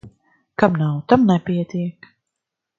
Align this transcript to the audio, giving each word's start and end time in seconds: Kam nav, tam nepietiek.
Kam 0.63 0.79
nav, 0.79 0.95
tam 1.13 1.29
nepietiek. 1.29 2.11